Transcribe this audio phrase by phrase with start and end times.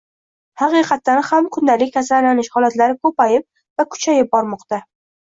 [0.59, 3.45] Haqiqatan ham, kundalik kasallanish holatlari koʻpayib
[3.81, 4.81] va kuchayib bormoqda.